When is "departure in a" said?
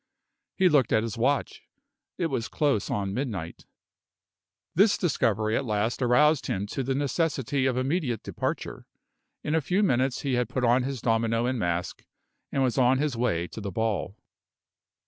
8.23-9.61